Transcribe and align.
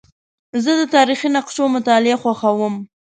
زه 0.63 0.71
د 0.79 0.81
تاریخي 0.95 1.29
نقشو 1.35 1.63
مطالعه 1.75 2.17
خوښوم. 2.23 2.75